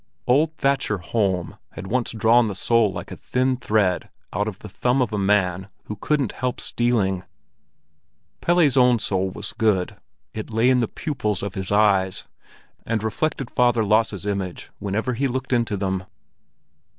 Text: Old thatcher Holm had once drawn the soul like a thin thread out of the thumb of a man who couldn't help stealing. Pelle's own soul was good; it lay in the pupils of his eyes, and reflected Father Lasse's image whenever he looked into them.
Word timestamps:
Old 0.25 0.57
thatcher 0.57 0.97
Holm 0.97 1.59
had 1.73 1.85
once 1.85 2.09
drawn 2.11 2.47
the 2.47 2.55
soul 2.55 2.91
like 2.91 3.11
a 3.11 3.15
thin 3.15 3.55
thread 3.55 4.09
out 4.33 4.47
of 4.47 4.57
the 4.57 4.67
thumb 4.67 4.99
of 4.99 5.13
a 5.13 5.17
man 5.19 5.67
who 5.83 5.95
couldn't 5.95 6.31
help 6.31 6.59
stealing. 6.59 7.23
Pelle's 8.41 8.75
own 8.75 8.97
soul 8.97 9.29
was 9.29 9.53
good; 9.53 9.95
it 10.33 10.49
lay 10.49 10.71
in 10.71 10.79
the 10.79 10.87
pupils 10.87 11.43
of 11.43 11.53
his 11.53 11.71
eyes, 11.71 12.23
and 12.83 13.03
reflected 13.03 13.51
Father 13.51 13.85
Lasse's 13.85 14.25
image 14.25 14.71
whenever 14.79 15.13
he 15.13 15.27
looked 15.27 15.53
into 15.53 15.77
them. 15.77 16.05